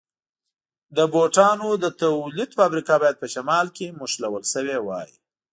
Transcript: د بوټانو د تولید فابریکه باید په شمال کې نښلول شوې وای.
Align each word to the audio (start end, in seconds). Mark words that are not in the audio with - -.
د 0.97 0.99
بوټانو 1.13 1.69
د 1.83 1.85
تولید 2.01 2.49
فابریکه 2.57 2.93
باید 3.01 3.17
په 3.21 3.27
شمال 3.33 3.67
کې 3.75 3.95
نښلول 3.99 4.43
شوې 4.53 4.77
وای. 4.81 5.09